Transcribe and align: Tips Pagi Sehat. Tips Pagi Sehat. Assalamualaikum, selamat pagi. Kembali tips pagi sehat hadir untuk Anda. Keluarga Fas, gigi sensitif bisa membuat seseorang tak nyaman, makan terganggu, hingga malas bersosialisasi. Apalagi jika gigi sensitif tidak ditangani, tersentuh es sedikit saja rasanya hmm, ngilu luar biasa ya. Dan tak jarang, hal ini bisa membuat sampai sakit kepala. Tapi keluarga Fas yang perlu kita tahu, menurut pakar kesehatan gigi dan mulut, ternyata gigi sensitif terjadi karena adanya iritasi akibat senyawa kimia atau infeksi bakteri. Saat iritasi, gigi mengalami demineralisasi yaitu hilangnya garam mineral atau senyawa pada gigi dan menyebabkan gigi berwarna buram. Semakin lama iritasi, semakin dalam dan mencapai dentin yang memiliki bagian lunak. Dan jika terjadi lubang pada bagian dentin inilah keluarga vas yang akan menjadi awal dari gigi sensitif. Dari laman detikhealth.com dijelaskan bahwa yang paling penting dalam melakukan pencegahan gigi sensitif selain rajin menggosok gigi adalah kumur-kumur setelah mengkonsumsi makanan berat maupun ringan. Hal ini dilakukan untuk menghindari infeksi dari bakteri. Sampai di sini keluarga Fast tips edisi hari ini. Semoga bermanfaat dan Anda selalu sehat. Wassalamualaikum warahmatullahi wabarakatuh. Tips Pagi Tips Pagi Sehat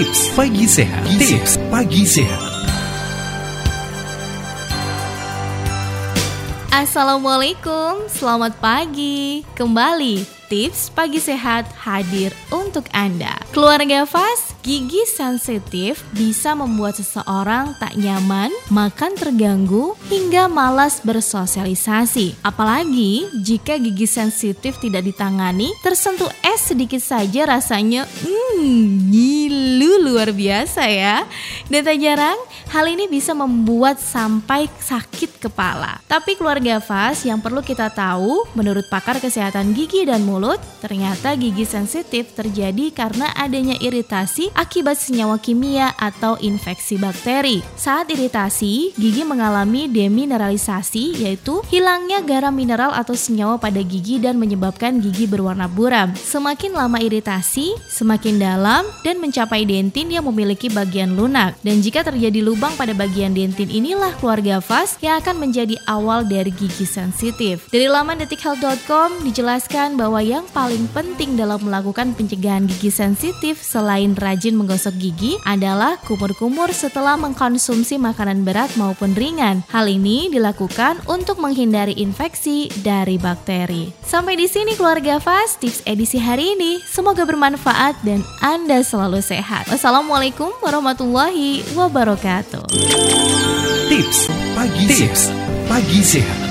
Tips 0.00 0.32
Pagi 0.32 0.64
Sehat. 0.64 1.04
Tips 1.20 1.60
Pagi 1.68 2.08
Sehat. 2.08 2.40
Assalamualaikum, 6.72 8.08
selamat 8.08 8.56
pagi. 8.64 9.44
Kembali 9.52 10.39
tips 10.50 10.90
pagi 10.90 11.22
sehat 11.22 11.70
hadir 11.78 12.34
untuk 12.50 12.90
Anda. 12.90 13.38
Keluarga 13.54 14.02
Fas, 14.02 14.50
gigi 14.66 15.06
sensitif 15.06 16.02
bisa 16.10 16.58
membuat 16.58 16.98
seseorang 16.98 17.78
tak 17.78 17.94
nyaman, 17.94 18.50
makan 18.66 19.14
terganggu, 19.14 19.94
hingga 20.10 20.50
malas 20.50 20.98
bersosialisasi. 21.06 22.42
Apalagi 22.42 23.30
jika 23.46 23.78
gigi 23.78 24.10
sensitif 24.10 24.82
tidak 24.82 25.06
ditangani, 25.06 25.70
tersentuh 25.86 26.28
es 26.42 26.66
sedikit 26.66 26.98
saja 26.98 27.46
rasanya 27.46 28.10
hmm, 28.10 29.06
ngilu 29.06 30.02
luar 30.02 30.34
biasa 30.34 30.82
ya. 30.90 31.22
Dan 31.70 31.86
tak 31.86 32.02
jarang, 32.02 32.38
hal 32.74 32.90
ini 32.90 33.06
bisa 33.06 33.38
membuat 33.38 34.02
sampai 34.02 34.66
sakit 34.66 35.46
kepala. 35.46 36.02
Tapi 36.10 36.34
keluarga 36.34 36.82
Fas 36.82 37.22
yang 37.22 37.38
perlu 37.38 37.62
kita 37.62 37.86
tahu, 37.94 38.50
menurut 38.58 38.90
pakar 38.90 39.22
kesehatan 39.22 39.78
gigi 39.78 40.02
dan 40.02 40.26
mulut, 40.26 40.39
ternyata 40.80 41.36
gigi 41.36 41.68
sensitif 41.68 42.32
terjadi 42.32 42.88
karena 42.94 43.28
adanya 43.36 43.76
iritasi 43.76 44.48
akibat 44.56 44.96
senyawa 44.96 45.36
kimia 45.36 45.92
atau 46.00 46.40
infeksi 46.40 46.96
bakteri. 46.96 47.60
Saat 47.76 48.08
iritasi, 48.08 48.96
gigi 48.96 49.22
mengalami 49.26 49.90
demineralisasi 49.90 51.20
yaitu 51.20 51.60
hilangnya 51.68 52.24
garam 52.24 52.54
mineral 52.54 52.96
atau 52.96 53.12
senyawa 53.12 53.60
pada 53.60 53.84
gigi 53.84 54.16
dan 54.16 54.40
menyebabkan 54.40 55.02
gigi 55.02 55.28
berwarna 55.28 55.68
buram. 55.68 56.16
Semakin 56.16 56.72
lama 56.72 56.96
iritasi, 56.96 57.76
semakin 57.90 58.40
dalam 58.40 58.88
dan 59.04 59.20
mencapai 59.20 59.68
dentin 59.68 60.08
yang 60.08 60.24
memiliki 60.24 60.72
bagian 60.72 61.12
lunak. 61.18 61.58
Dan 61.60 61.84
jika 61.84 62.00
terjadi 62.06 62.40
lubang 62.40 62.72
pada 62.78 62.96
bagian 62.96 63.36
dentin 63.36 63.68
inilah 63.68 64.16
keluarga 64.16 64.62
vas 64.62 64.96
yang 65.04 65.18
akan 65.20 65.36
menjadi 65.42 65.76
awal 65.90 66.22
dari 66.22 66.54
gigi 66.54 66.86
sensitif. 66.86 67.66
Dari 67.68 67.90
laman 67.90 68.22
detikhealth.com 68.22 69.26
dijelaskan 69.26 69.98
bahwa 69.98 70.22
yang 70.30 70.46
paling 70.54 70.86
penting 70.94 71.34
dalam 71.34 71.58
melakukan 71.58 72.14
pencegahan 72.14 72.70
gigi 72.70 72.94
sensitif 72.94 73.58
selain 73.58 74.14
rajin 74.14 74.54
menggosok 74.54 74.94
gigi 74.94 75.34
adalah 75.42 75.98
kumur-kumur 76.06 76.70
setelah 76.70 77.18
mengkonsumsi 77.18 77.98
makanan 77.98 78.46
berat 78.46 78.70
maupun 78.78 79.18
ringan. 79.18 79.66
Hal 79.74 79.90
ini 79.90 80.30
dilakukan 80.30 81.02
untuk 81.10 81.42
menghindari 81.42 81.98
infeksi 81.98 82.70
dari 82.86 83.18
bakteri. 83.18 83.90
Sampai 84.06 84.38
di 84.38 84.46
sini 84.46 84.78
keluarga 84.78 85.18
Fast 85.18 85.58
tips 85.58 85.82
edisi 85.82 86.22
hari 86.22 86.54
ini. 86.54 86.78
Semoga 86.86 87.26
bermanfaat 87.26 87.98
dan 88.06 88.22
Anda 88.38 88.86
selalu 88.86 89.18
sehat. 89.18 89.66
Wassalamualaikum 89.66 90.54
warahmatullahi 90.62 91.66
wabarakatuh. 91.74 92.70
Tips 93.90 94.30
Pagi 94.54 94.84
Tips 94.86 95.34
Pagi 95.66 96.00
Sehat 96.06 96.49